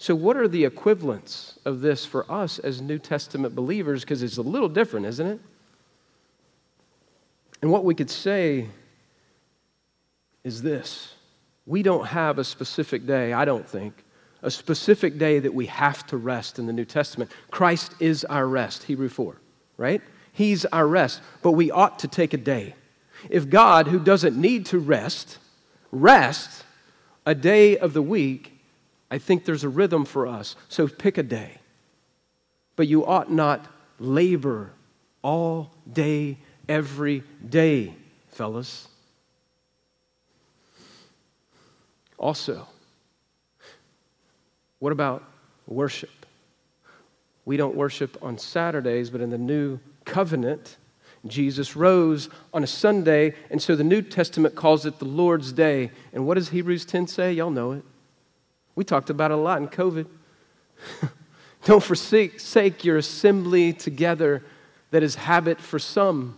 [0.00, 4.00] so what are the equivalents of this for us as New Testament believers?
[4.00, 5.40] Because it's a little different, isn't it?
[7.60, 8.68] And what we could say
[10.42, 11.12] is this
[11.66, 13.92] we don't have a specific day, I don't think,
[14.42, 17.30] a specific day that we have to rest in the New Testament.
[17.50, 19.36] Christ is our rest, Hebrew 4,
[19.76, 20.00] right?
[20.32, 22.74] He's our rest, but we ought to take a day.
[23.28, 25.36] If God, who doesn't need to rest,
[25.92, 26.64] rest
[27.26, 28.59] a day of the week,
[29.10, 30.56] I think there's a rhythm for us.
[30.68, 31.58] So pick a day.
[32.76, 33.66] But you ought not
[33.98, 34.72] labor
[35.22, 37.94] all day, every day,
[38.28, 38.88] fellas.
[42.18, 42.66] Also,
[44.78, 45.24] what about
[45.66, 46.10] worship?
[47.44, 50.76] We don't worship on Saturdays, but in the new covenant,
[51.26, 55.90] Jesus rose on a Sunday, and so the New Testament calls it the Lord's Day.
[56.12, 57.32] And what does Hebrews 10 say?
[57.32, 57.84] Y'all know it.
[58.74, 60.06] We talked about a lot in COVID.
[61.64, 64.42] don't forsake your assembly together
[64.90, 66.36] that is habit for some,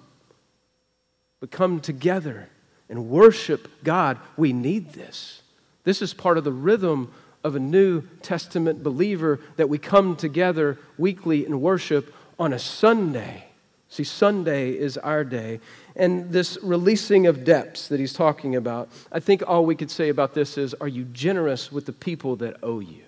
[1.40, 2.48] but come together
[2.88, 4.18] and worship God.
[4.36, 5.42] We need this.
[5.84, 10.78] This is part of the rhythm of a New Testament believer that we come together
[10.96, 13.46] weekly and worship on a Sunday.
[13.88, 15.60] See, Sunday is our day.
[15.96, 20.08] And this releasing of debts that he's talking about, I think all we could say
[20.08, 23.04] about this is are you generous with the people that owe you?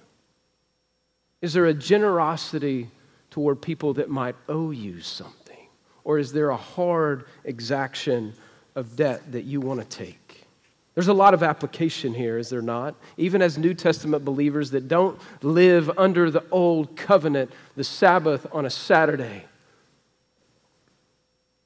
[1.41, 2.89] Is there a generosity
[3.31, 5.67] toward people that might owe you something?
[6.05, 8.35] Or is there a hard exaction
[8.75, 10.47] of debt that you want to take?
[10.95, 12.95] There's a lot of application here, is there not?
[13.17, 18.65] Even as New Testament believers that don't live under the old covenant, the Sabbath on
[18.65, 19.45] a Saturday.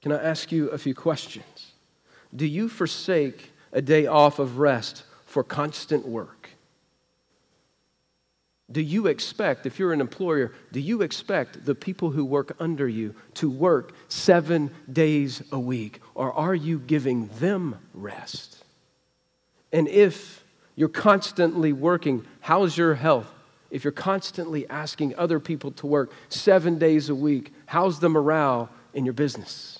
[0.02, 1.72] Can I ask you a few questions?
[2.34, 6.50] Do you forsake a day off of rest for constant work?
[8.70, 12.86] Do you expect, if you're an employer, do you expect the people who work under
[12.86, 16.00] you to work seven days a week?
[16.14, 18.62] Or are you giving them rest?
[19.72, 20.44] And if
[20.76, 23.32] you're constantly working, how's your health?
[23.70, 28.68] If you're constantly asking other people to work seven days a week, how's the morale
[28.92, 29.78] in your business?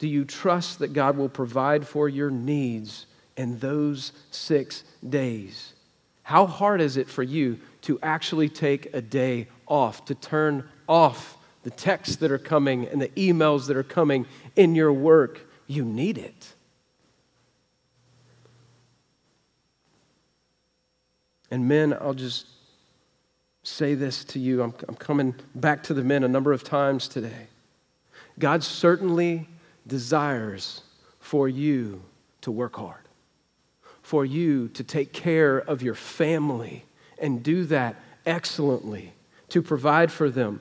[0.00, 5.74] Do you trust that God will provide for your needs in those six days?
[6.22, 11.36] How hard is it for you to actually take a day off, to turn off
[11.64, 14.24] the texts that are coming and the emails that are coming
[14.56, 15.46] in your work?
[15.66, 16.54] You need it.
[21.50, 22.46] And men, I'll just
[23.64, 24.62] say this to you.
[24.62, 27.48] I'm, I'm coming back to the men a number of times today.
[28.38, 29.46] God certainly
[29.90, 30.82] desires
[31.18, 32.00] for you
[32.40, 33.04] to work hard,
[34.00, 36.84] for you to take care of your family
[37.18, 39.12] and do that excellently,
[39.50, 40.60] to provide for them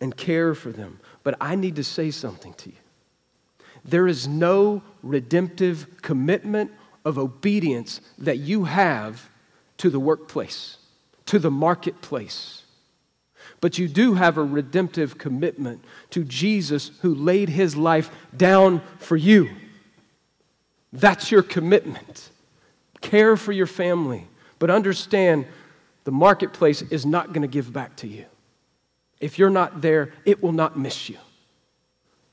[0.00, 1.00] and care for them.
[1.22, 2.76] But I need to say something to you.
[3.84, 6.70] There is no redemptive commitment
[7.04, 9.30] of obedience that you have
[9.78, 10.78] to the workplace,
[11.26, 12.61] to the marketplace.
[13.62, 19.16] But you do have a redemptive commitment to Jesus who laid his life down for
[19.16, 19.50] you.
[20.92, 22.30] That's your commitment.
[23.00, 24.26] Care for your family,
[24.58, 25.46] but understand
[26.02, 28.24] the marketplace is not going to give back to you.
[29.20, 31.18] If you're not there, it will not miss you.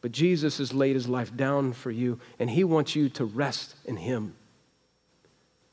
[0.01, 3.75] But Jesus has laid his life down for you, and he wants you to rest
[3.85, 4.33] in him.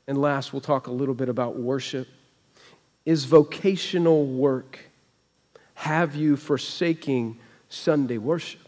[0.05, 2.07] And last, we'll talk a little bit about worship.
[3.05, 4.86] Is vocational work
[5.77, 7.37] have you forsaking
[7.69, 8.61] Sunday worship?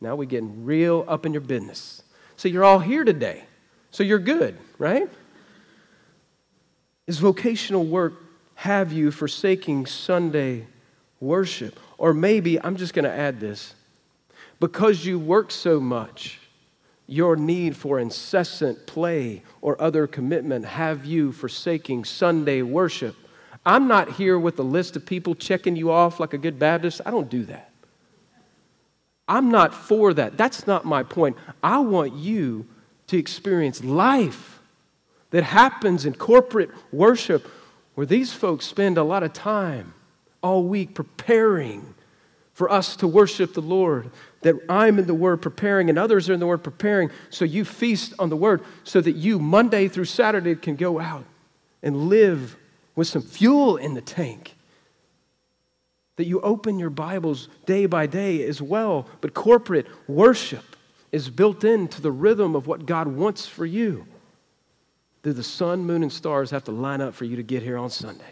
[0.00, 2.02] Now we're getting real up in your business.
[2.34, 3.44] So you're all here today.
[3.92, 5.08] So you're good, right?
[7.06, 8.14] Is vocational work
[8.56, 10.66] have you forsaking Sunday
[11.20, 11.78] worship?
[11.98, 13.72] Or maybe, I'm just going to add this
[14.58, 16.40] because you work so much,
[17.06, 23.14] your need for incessant play or other commitment have you forsaking Sunday worship.
[23.66, 27.00] I'm not here with a list of people checking you off like a good Baptist.
[27.04, 27.72] I don't do that.
[29.28, 30.36] I'm not for that.
[30.36, 31.36] That's not my point.
[31.64, 32.66] I want you
[33.08, 34.60] to experience life
[35.30, 37.46] that happens in corporate worship
[37.96, 39.94] where these folks spend a lot of time
[40.42, 41.94] all week preparing
[42.52, 44.10] for us to worship the Lord.
[44.42, 47.10] That I'm in the Word preparing and others are in the Word preparing.
[47.30, 51.24] So you feast on the Word so that you, Monday through Saturday, can go out
[51.82, 52.56] and live
[52.96, 54.56] with some fuel in the tank.
[56.16, 59.06] That you open your Bibles day by day as well.
[59.20, 60.64] But corporate worship
[61.12, 64.06] is built into the rhythm of what God wants for you.
[65.22, 67.76] Do the sun, moon, and stars have to line up for you to get here
[67.76, 68.24] on Sunday?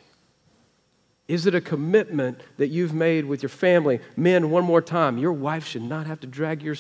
[1.27, 4.01] Is it a commitment that you've made with your family?
[4.17, 6.77] Men, one more time, your wife should not have to drag your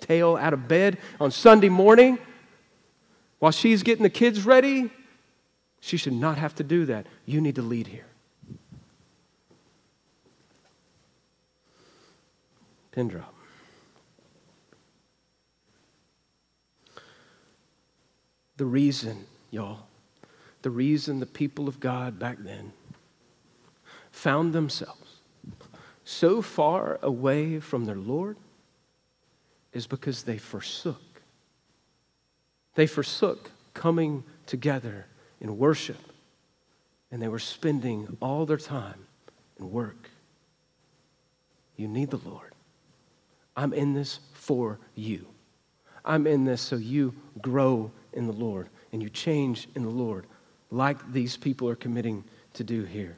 [0.00, 2.18] tail out of bed on Sunday morning
[3.38, 4.90] while she's getting the kids ready.
[5.84, 7.08] She should not have to do that.
[7.26, 8.06] You need to lead here.
[12.92, 13.34] Pin drop.
[18.58, 19.80] The reason, y'all,
[20.62, 22.72] the reason the people of God back then
[24.12, 25.16] found themselves
[26.04, 28.36] so far away from their Lord
[29.72, 31.22] is because they forsook.
[32.76, 35.06] They forsook coming together
[35.42, 35.98] in worship,
[37.10, 39.06] and they were spending all their time
[39.58, 40.08] in work.
[41.76, 42.54] You need the Lord.
[43.54, 45.26] I'm in this for you.
[46.04, 50.26] I'm in this so you grow in the Lord and you change in the Lord,
[50.70, 52.24] like these people are committing
[52.54, 53.16] to do here.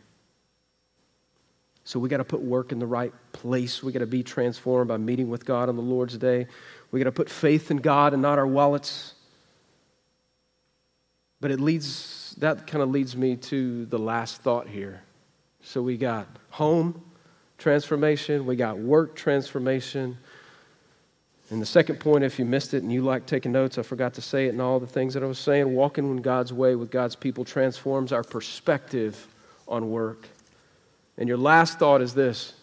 [1.84, 3.82] So we got to put work in the right place.
[3.82, 6.46] We got to be transformed by meeting with God on the Lord's day.
[6.90, 9.14] We got to put faith in God and not our wallets.
[11.44, 15.02] But it leads that kind of leads me to the last thought here.
[15.60, 17.02] So we got home
[17.58, 20.16] transformation, we got work transformation.
[21.50, 24.14] And the second point, if you missed it and you like taking notes, I forgot
[24.14, 25.70] to say it and all the things that I was saying.
[25.74, 29.28] Walking in God's way with God's people transforms our perspective
[29.68, 30.26] on work.
[31.18, 32.54] And your last thought is this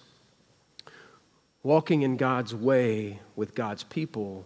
[1.62, 4.44] walking in God's way with God's people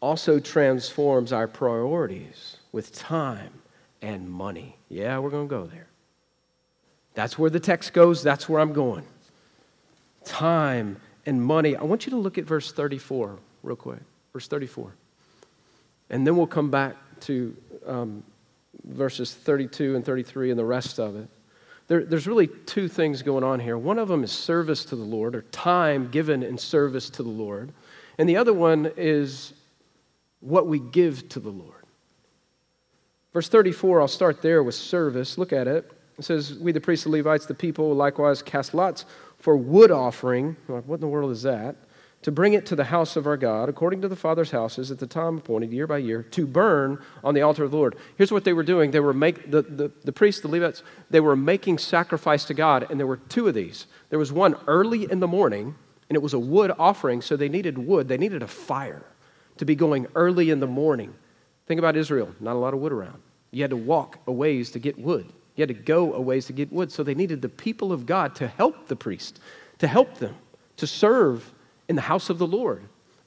[0.00, 3.50] also transforms our priorities with time
[4.02, 4.76] and money.
[4.88, 5.88] Yeah, we're going to go there.
[7.14, 9.04] That's where the text goes, that's where I'm going.
[10.24, 11.74] Time and money.
[11.76, 14.00] I want you to look at verse 34 real quick.
[14.32, 14.92] Verse 34.
[16.10, 17.56] And then we'll come back to
[17.86, 18.22] um,
[18.84, 21.28] verses 32 and 33 and the rest of it
[21.88, 23.76] there, there's really two things going on here.
[23.76, 27.30] One of them is service to the Lord, or time given in service to the
[27.30, 27.72] Lord.
[28.18, 29.54] And the other one is
[30.40, 31.77] what we give to the Lord.
[33.38, 35.38] Verse 34, I'll start there with service.
[35.38, 35.92] Look at it.
[36.18, 39.04] It says, We, the priests and Levites, the people, likewise cast lots
[39.38, 40.56] for wood offering.
[40.66, 41.76] What in the world is that?
[42.22, 44.98] to bring it to the house of our God, according to the Father's houses, at
[44.98, 47.94] the time appointed, year by year, to burn on the altar of the Lord.
[48.16, 48.90] Here's what they were doing.
[48.90, 52.90] They were make, the, the, the priests, the Levites, they were making sacrifice to God,
[52.90, 53.86] and there were two of these.
[54.10, 55.76] There was one early in the morning,
[56.08, 58.08] and it was a wood offering, so they needed wood.
[58.08, 59.06] They needed a fire
[59.58, 61.14] to be going early in the morning.
[61.68, 63.22] Think about Israel, not a lot of wood around.
[63.50, 65.32] You had to walk a ways to get wood.
[65.56, 66.92] You had to go a ways to get wood.
[66.92, 69.40] So they needed the people of God to help the priest,
[69.78, 70.36] to help them,
[70.76, 71.52] to serve
[71.88, 72.82] in the house of the Lord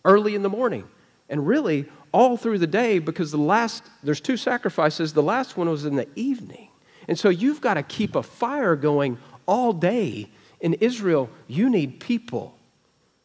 [0.06, 0.88] early in the morning.
[1.30, 5.70] And really, all through the day, because the last, there's two sacrifices, the last one
[5.70, 6.68] was in the evening.
[7.08, 10.30] And so you've got to keep a fire going all day.
[10.60, 12.56] In Israel, you need people.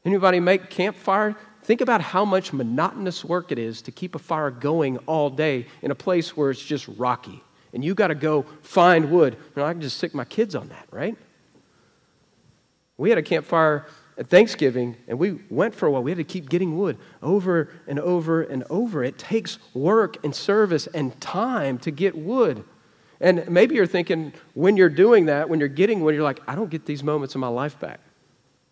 [0.05, 1.37] Anybody make campfire?
[1.67, 5.67] Think about how much monotonous work it is to keep a fire going all day
[5.83, 7.43] in a place where it's just rocky.
[7.75, 9.35] And you got to go find wood.
[9.35, 11.17] You know, I can just stick my kids on that, right?
[12.97, 13.85] We had a campfire
[14.17, 16.05] at Thanksgiving, and we went for a while.
[16.05, 19.03] We had to keep getting wood over and over and over.
[19.03, 22.63] It takes work and service and time to get wood.
[23.21, 26.55] And maybe you're thinking when you're doing that, when you're getting wood, you're like, I
[26.55, 27.99] don't get these moments in my life back.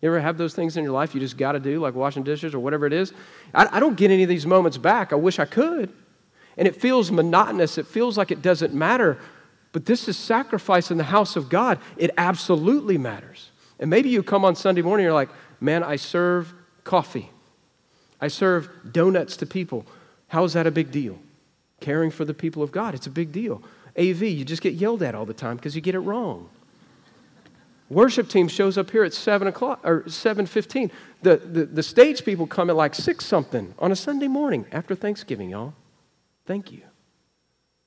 [0.01, 2.23] You ever have those things in your life you just got to do, like washing
[2.23, 3.13] dishes or whatever it is?
[3.53, 5.13] I, I don't get any of these moments back.
[5.13, 5.91] I wish I could.
[6.57, 7.77] And it feels monotonous.
[7.77, 9.17] It feels like it doesn't matter.
[9.71, 11.79] But this is sacrifice in the house of God.
[11.97, 13.49] It absolutely matters.
[13.79, 15.29] And maybe you come on Sunday morning, you're like,
[15.59, 17.29] man, I serve coffee.
[18.21, 19.85] I serve donuts to people.
[20.29, 21.19] How is that a big deal?
[21.81, 23.61] Caring for the people of God, it's a big deal.
[23.97, 26.49] AV, you just get yelled at all the time because you get it wrong.
[27.89, 30.89] Worship team shows up here at 7 o'clock or 7.15.
[31.21, 34.95] The, the, the stage people come at like 6 something on a Sunday morning after
[34.95, 35.73] Thanksgiving, y'all.
[36.45, 36.81] Thank you.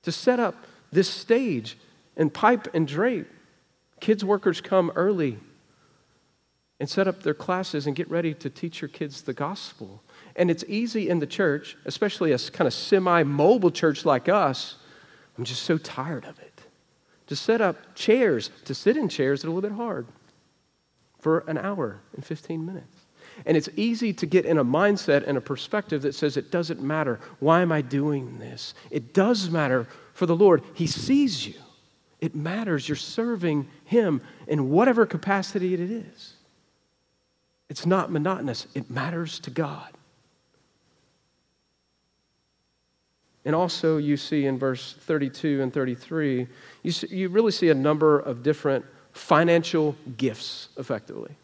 [0.02, 0.54] To set up
[0.92, 1.76] this stage
[2.16, 3.28] and pipe and drape.
[4.00, 5.38] Kids workers come early
[6.80, 10.02] and set up their classes and get ready to teach your kids the gospel.
[10.36, 14.76] And it's easy in the church, especially a kind of semi mobile church like us.
[15.36, 16.47] I'm just so tired of it.
[17.28, 20.06] To set up chairs, to sit in chairs is a little bit hard
[21.18, 22.96] for an hour and 15 minutes.
[23.46, 26.80] And it's easy to get in a mindset and a perspective that says it doesn't
[26.80, 27.20] matter.
[27.38, 28.74] Why am I doing this?
[28.90, 30.62] It does matter for the Lord.
[30.74, 31.54] He sees you.
[32.20, 32.88] It matters.
[32.88, 36.34] You're serving Him in whatever capacity it is.
[37.68, 39.97] It's not monotonous, it matters to God.
[43.48, 46.46] And also, you see in verse 32 and 33,
[46.82, 51.34] you, see, you really see a number of different financial gifts, effectively.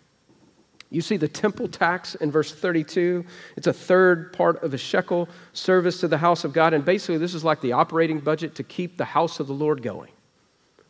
[0.91, 3.25] You see the temple tax in verse 32.
[3.57, 6.75] It's a third part of a shekel service to the house of God.
[6.75, 9.83] And basically, this is like the operating budget to keep the house of the Lord
[9.83, 10.13] going.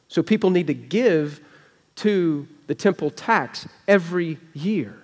[0.09, 1.41] So people need to give
[1.95, 5.01] to the temple tax every year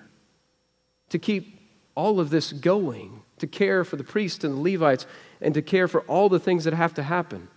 [1.10, 1.60] to keep
[1.94, 5.06] all of this going, to care for the priests and the Levites
[5.40, 7.48] and to care for all the things that have to happen.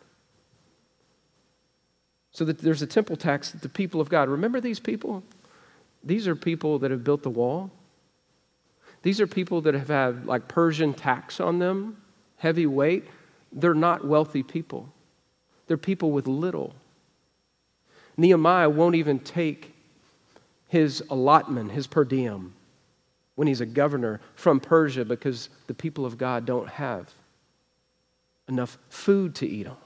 [2.31, 5.23] So that there's a temple tax that the people of God, remember these people?
[6.03, 7.71] These are people that have built the wall.
[9.03, 11.97] These are people that have had like Persian tax on them,
[12.37, 13.05] heavy weight.
[13.51, 14.89] They're not wealthy people,
[15.67, 16.73] they're people with little.
[18.15, 19.73] Nehemiah won't even take
[20.67, 22.53] his allotment, his per diem,
[23.35, 27.11] when he's a governor from Persia because the people of God don't have
[28.53, 29.83] enough food to eat almost.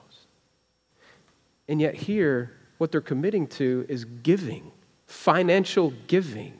[1.68, 4.72] And yet, here, what they're committing to is giving,
[5.06, 6.54] financial giving,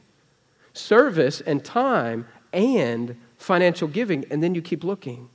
[0.74, 4.26] service and time and financial giving.
[4.32, 5.30] And then you keep looking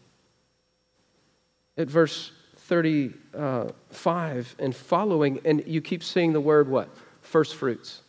[1.76, 6.88] at verse 35 and following, and you keep seeing the word what?
[7.20, 8.02] First fruits.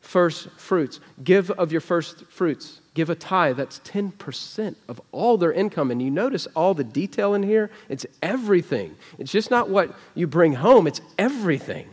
[0.00, 1.00] First fruits.
[1.22, 3.56] Give of your first fruits give a tithe.
[3.56, 5.92] That's 10% of all their income.
[5.92, 7.70] And you notice all the detail in here?
[7.88, 8.96] It's everything.
[9.18, 11.90] It's just not what you bring home, it's everything.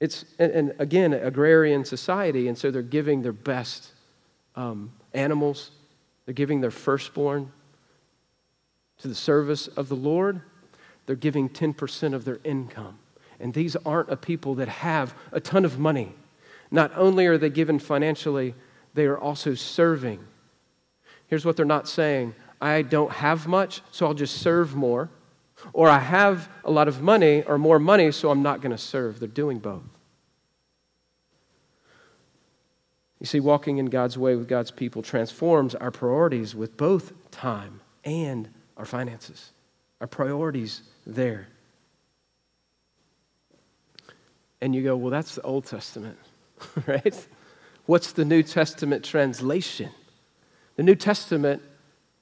[0.00, 3.92] It's, and, and again, agrarian society, and so they're giving their best
[4.56, 5.70] um, animals,
[6.24, 7.52] they're giving their firstborn
[8.98, 10.40] to the service of the Lord.
[11.06, 12.98] They're giving 10% of their income.
[13.38, 16.12] And these aren't a people that have a ton of money.
[16.72, 18.54] Not only are they given financially,
[18.94, 20.20] they are also serving.
[21.26, 25.10] Here's what they're not saying I don't have much, so I'll just serve more.
[25.72, 28.78] Or I have a lot of money or more money, so I'm not going to
[28.78, 29.20] serve.
[29.20, 29.82] They're doing both.
[33.20, 37.80] You see, walking in God's way with God's people transforms our priorities with both time
[38.04, 39.52] and our finances.
[40.00, 41.46] Our priorities there.
[44.60, 46.18] And you go, well, that's the Old Testament,
[46.86, 47.26] right?
[47.92, 49.90] What's the New Testament translation?
[50.76, 51.60] The New Testament,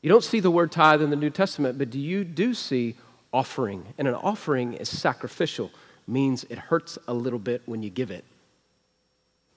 [0.02, 2.96] you don't see the word tithe in the New Testament, but do you do see
[3.32, 3.86] offering?
[3.96, 5.70] And an offering is sacrificial,
[6.08, 8.24] means it hurts a little bit when you give it.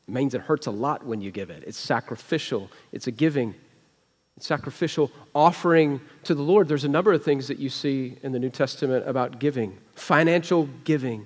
[0.07, 1.63] It means it hurts a lot when you give it.
[1.65, 3.55] It's sacrificial, it's a giving.
[4.37, 6.67] It's sacrificial offering to the Lord.
[6.67, 10.69] There's a number of things that you see in the New Testament about giving, financial
[10.83, 11.25] giving.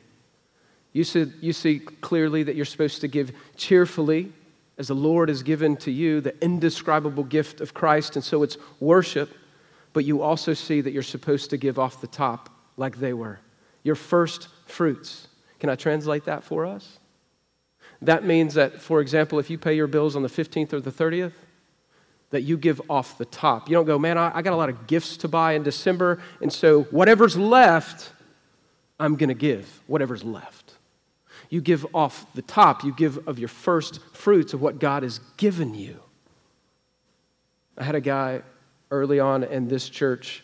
[0.93, 4.31] You see, you see clearly that you're supposed to give cheerfully
[4.77, 8.57] as the Lord has given to you the indescribable gift of Christ, and so it's
[8.79, 9.31] worship,
[9.93, 13.39] but you also see that you're supposed to give off the top like they were.
[13.83, 15.27] Your first fruits.
[15.59, 16.99] Can I translate that for us?
[18.01, 20.91] That means that, for example, if you pay your bills on the 15th or the
[20.91, 21.33] 30th,
[22.29, 23.69] that you give off the top.
[23.69, 26.51] You don't go, man, I, got a lot of gifts to buy in December, and
[26.51, 28.11] so whatever's left,
[28.99, 30.66] I'm going to give whatever's left.
[31.49, 35.19] You give off the top, you give of your first fruits of what God has
[35.37, 35.99] given you.
[37.77, 38.41] I had a guy
[38.91, 40.43] early on in this church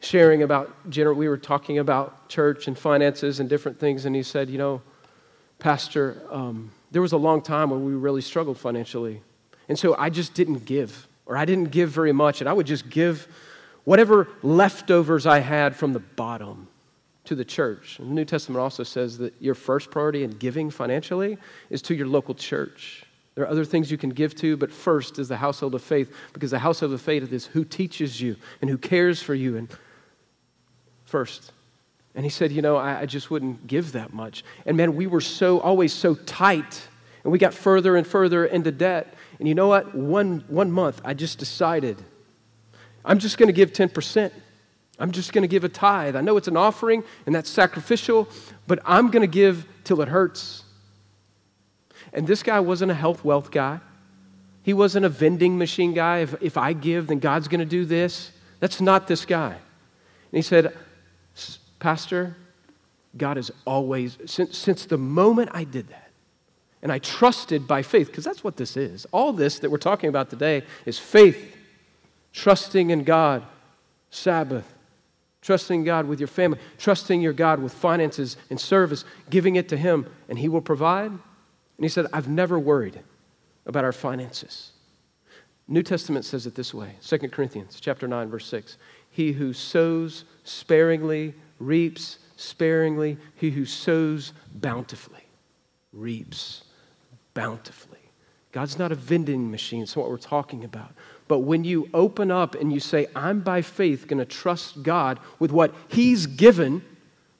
[0.00, 4.22] sharing about, general we were talking about church and finances and different things, and he
[4.22, 4.82] said, You know,
[5.58, 9.20] Pastor, um, there was a long time when we really struggled financially.
[9.68, 12.66] And so I just didn't give, or I didn't give very much, and I would
[12.66, 13.26] just give
[13.84, 16.68] whatever leftovers I had from the bottom
[17.26, 17.98] to the church.
[17.98, 21.38] And the New Testament also says that your first priority in giving financially
[21.70, 23.04] is to your local church.
[23.34, 26.12] There are other things you can give to, but first is the household of faith,
[26.32, 29.56] because the household of faith is who teaches you and who cares for you.
[29.56, 29.68] And
[31.04, 31.52] first,
[32.14, 34.42] and he said, You know, I, I, just wouldn't give that much.
[34.64, 36.88] And man, we were so, always so tight.
[37.22, 39.12] And we got further and further into debt.
[39.38, 39.94] And you know what?
[39.94, 42.02] One, one month, I just decided
[43.04, 44.32] I'm just going to give 10%.
[44.98, 46.16] I'm just going to give a tithe.
[46.16, 48.28] I know it's an offering and that's sacrificial,
[48.66, 50.64] but I'm going to give till it hurts.
[52.12, 53.80] And this guy wasn't a health wealth guy.
[54.62, 56.18] He wasn't a vending machine guy.
[56.18, 58.32] If, if I give, then God's going to do this.
[58.58, 59.52] That's not this guy.
[59.52, 60.76] And he said,
[61.78, 62.36] Pastor,
[63.16, 66.10] God has always, since, since the moment I did that,
[66.82, 69.06] and I trusted by faith, because that's what this is.
[69.12, 71.56] All this that we're talking about today is faith,
[72.32, 73.42] trusting in God,
[74.10, 74.72] Sabbath,
[75.46, 79.76] trusting God with your family, trusting your God with finances and service, giving it to
[79.76, 81.12] Him, and He will provide.
[81.12, 81.20] And
[81.78, 82.98] He said, I've never worried
[83.64, 84.72] about our finances.
[85.68, 88.76] New Testament says it this way 2 Corinthians chapter 9, verse 6.
[89.08, 93.16] He who sows sparingly reaps sparingly.
[93.36, 95.28] He who sows bountifully
[95.92, 96.64] reaps
[97.34, 98.00] bountifully.
[98.50, 99.82] God's not a vending machine.
[99.82, 100.92] It's what we're talking about.
[101.28, 105.18] But when you open up and you say, I'm by faith going to trust God
[105.38, 106.82] with what He's given,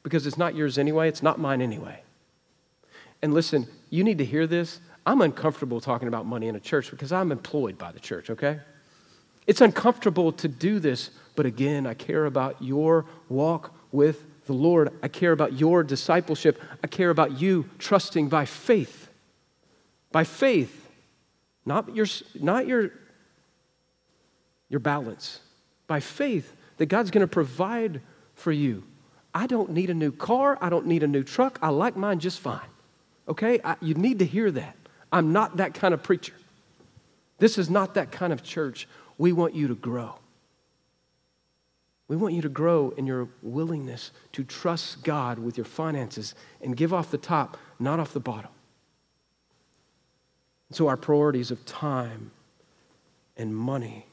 [0.03, 2.03] because it's not yours anyway, it's not mine anyway.
[3.23, 4.81] And listen, you need to hear this.
[5.05, 8.59] I'm uncomfortable talking about money in a church because I'm employed by the church, okay?
[9.47, 14.93] It's uncomfortable to do this, but again, I care about your walk with the Lord.
[15.03, 16.61] I care about your discipleship.
[16.83, 19.09] I care about you trusting by faith.
[20.11, 20.89] By faith.
[21.65, 22.07] Not your,
[22.41, 22.91] not your,
[24.69, 25.41] your balance.
[25.87, 28.01] By faith that God's going to provide
[28.35, 28.85] for you.
[29.35, 30.59] I don't need a new car.
[30.61, 31.59] I don't need a new truck.
[31.63, 32.61] I like mine just fine.
[33.29, 33.61] Okay?
[33.65, 34.77] I, you need to hear that.
[35.13, 36.35] I'm not that kind of preacher.
[37.39, 38.89] This is not that kind of church.
[39.19, 40.15] We want you to grow.
[42.09, 46.77] We want you to grow in your willingness to trust God with your finances and
[46.77, 48.51] give off the top, not off the bottom.
[50.71, 52.31] So, our priorities of time
[53.37, 54.07] and money.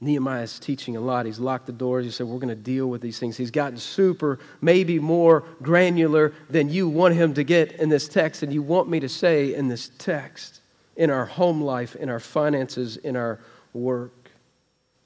[0.00, 1.26] Nehemiah is teaching a lot.
[1.26, 2.04] He's locked the doors.
[2.04, 3.36] He said, We're going to deal with these things.
[3.36, 8.42] He's gotten super, maybe more granular than you want him to get in this text,
[8.42, 10.60] and you want me to say in this text,
[10.96, 13.40] in our home life, in our finances, in our
[13.72, 14.12] work.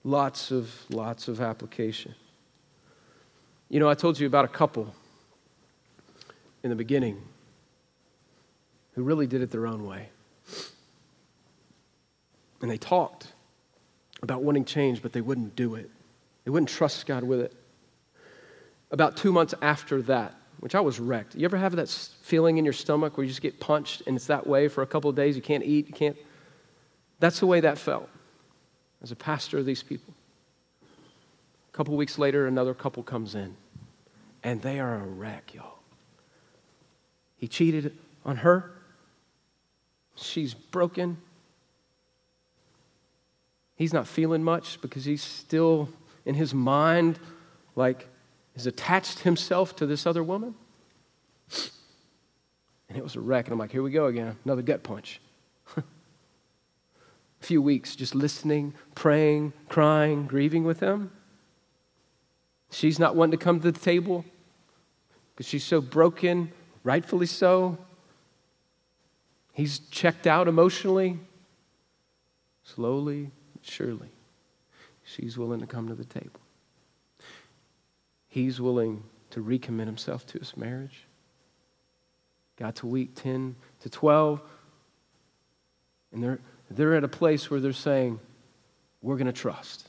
[0.04, 2.14] Lots of, lots of application.
[3.70, 4.94] You know, I told you about a couple
[6.62, 7.22] in the beginning
[8.94, 10.08] who really did it their own way.
[12.60, 13.31] And they talked
[14.22, 15.90] about wanting change, but they wouldn't do it.
[16.44, 17.52] They wouldn't trust God with it.
[18.90, 21.34] About two months after that, which I was wrecked.
[21.34, 21.88] You ever have that
[22.22, 24.86] feeling in your stomach where you just get punched and it's that way for a
[24.86, 25.34] couple of days?
[25.34, 26.16] You can't eat, you can't.
[27.18, 28.08] That's the way that felt
[29.02, 30.14] as a pastor of these people.
[30.82, 33.56] A couple weeks later, another couple comes in,
[34.42, 35.78] and they are a wreck, y'all.
[37.38, 38.72] He cheated on her.
[40.14, 41.16] She's broken.
[43.76, 45.88] He's not feeling much because he's still
[46.24, 47.18] in his mind,
[47.74, 48.08] like,
[48.54, 50.54] has attached himself to this other woman.
[52.88, 53.46] And it was a wreck.
[53.46, 55.20] And I'm like, here we go again, another gut punch
[55.76, 55.82] a
[57.40, 61.10] few weeks just listening, praying, crying, grieving with him.
[62.70, 64.24] She's not wanting to come to the table
[65.34, 66.52] because she's so broken,
[66.84, 67.78] rightfully so.
[69.52, 71.18] He's checked out emotionally.
[72.64, 73.30] Slowly,
[73.62, 74.10] surely,
[75.04, 76.40] she's willing to come to the table.
[78.28, 81.04] He's willing to recommit himself to his marriage.
[82.58, 84.40] Got to week 10 to 12,
[86.12, 86.38] and they're
[86.76, 88.18] they're at a place where they're saying,
[89.00, 89.88] We're going to trust.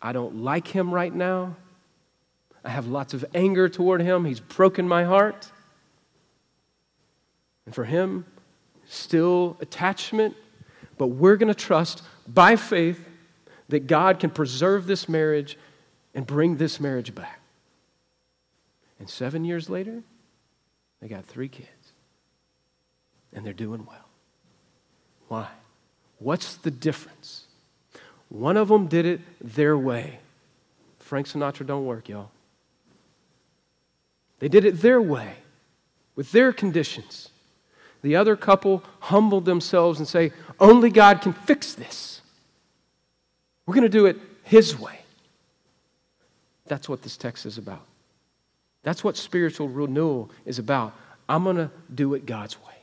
[0.00, 1.56] I don't like him right now.
[2.64, 4.24] I have lots of anger toward him.
[4.24, 5.50] He's broken my heart.
[7.64, 8.24] And for him,
[8.86, 10.36] still attachment,
[10.98, 13.04] but we're going to trust by faith
[13.68, 15.58] that God can preserve this marriage
[16.14, 17.40] and bring this marriage back.
[18.98, 20.02] And seven years later,
[21.00, 21.68] they got three kids.
[23.32, 24.08] And they're doing well.
[25.28, 25.48] Why?
[26.18, 27.44] What's the difference?
[28.28, 30.20] One of them did it their way.
[30.98, 32.30] Frank Sinatra don't work, y'all.
[34.38, 35.34] They did it their way.
[36.14, 37.28] with their conditions.
[38.00, 42.15] The other couple humbled themselves and say, Only God can fix this.
[43.66, 45.00] We're going to do it His way.
[46.66, 47.82] That's what this text is about.
[48.82, 50.94] That's what spiritual renewal is about.
[51.28, 52.74] I'm going to do it God's way.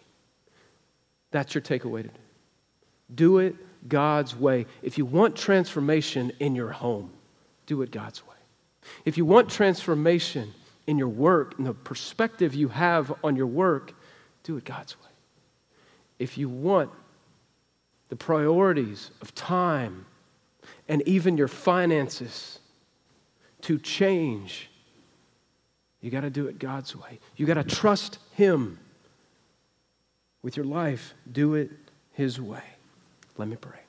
[1.31, 2.13] That's your takeaway today.
[3.15, 3.55] Do it
[3.87, 4.65] God's way.
[4.81, 7.09] If you want transformation in your home,
[7.65, 8.35] do it God's way.
[9.05, 10.53] If you want transformation
[10.87, 13.93] in your work and the perspective you have on your work,
[14.43, 15.09] do it God's way.
[16.19, 16.91] If you want
[18.09, 20.05] the priorities of time
[20.87, 22.59] and even your finances
[23.61, 24.69] to change,
[26.01, 27.19] you got to do it God's way.
[27.37, 28.79] You got to trust Him
[30.41, 31.13] with your life.
[31.31, 31.71] Do it
[32.11, 32.63] His way.
[33.37, 33.82] Let me pray.